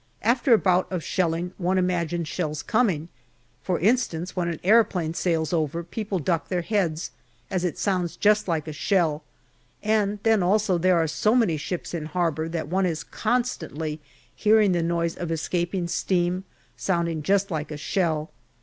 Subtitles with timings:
[0.23, 3.07] After a bout of shelling one imagines shells coming.
[3.61, 7.11] For instance, when an aeroplane sails over, people duck their heads,
[7.51, 9.21] as it sounds just like a shell;
[9.83, 13.99] and then also there are so many ships in harbour that one is constantly
[14.35, 16.45] hearing the noise of escaping steam,
[16.75, 18.31] sounding just like a shell.